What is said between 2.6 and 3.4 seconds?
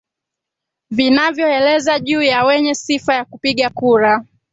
sifa ya